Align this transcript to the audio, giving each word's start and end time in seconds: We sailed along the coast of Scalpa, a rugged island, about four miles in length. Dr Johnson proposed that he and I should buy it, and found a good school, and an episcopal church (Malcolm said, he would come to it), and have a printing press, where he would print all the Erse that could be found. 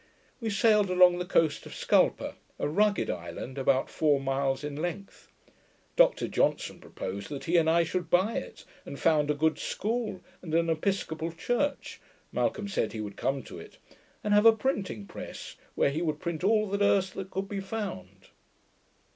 We 0.39 0.49
sailed 0.49 0.89
along 0.89 1.19
the 1.19 1.25
coast 1.27 1.67
of 1.67 1.75
Scalpa, 1.75 2.33
a 2.57 2.67
rugged 2.67 3.07
island, 3.11 3.59
about 3.59 3.87
four 3.87 4.19
miles 4.19 4.63
in 4.63 4.75
length. 4.75 5.27
Dr 5.95 6.27
Johnson 6.27 6.79
proposed 6.81 7.29
that 7.29 7.43
he 7.43 7.55
and 7.57 7.69
I 7.69 7.83
should 7.83 8.09
buy 8.09 8.33
it, 8.37 8.65
and 8.83 8.99
found 8.99 9.29
a 9.29 9.35
good 9.35 9.59
school, 9.59 10.21
and 10.41 10.55
an 10.55 10.71
episcopal 10.71 11.31
church 11.31 12.01
(Malcolm 12.31 12.67
said, 12.67 12.93
he 12.93 12.99
would 12.99 13.15
come 13.15 13.43
to 13.43 13.59
it), 13.59 13.77
and 14.23 14.33
have 14.33 14.47
a 14.47 14.57
printing 14.57 15.05
press, 15.05 15.55
where 15.75 15.91
he 15.91 16.01
would 16.01 16.19
print 16.19 16.43
all 16.43 16.67
the 16.67 16.83
Erse 16.83 17.11
that 17.11 17.29
could 17.29 17.47
be 17.47 17.59
found. 17.59 18.29